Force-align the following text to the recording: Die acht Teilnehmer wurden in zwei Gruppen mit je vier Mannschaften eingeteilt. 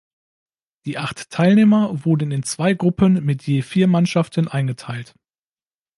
Die 0.87 0.97
acht 0.97 1.29
Teilnehmer 1.29 2.05
wurden 2.05 2.31
in 2.31 2.41
zwei 2.41 2.73
Gruppen 2.73 3.23
mit 3.23 3.43
je 3.43 3.61
vier 3.61 3.85
Mannschaften 3.87 4.47
eingeteilt. 4.47 5.13